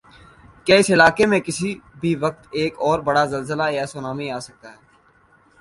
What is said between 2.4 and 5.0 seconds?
ایک اوربڑا زلزلہ یاسونامی آسکتا ہی۔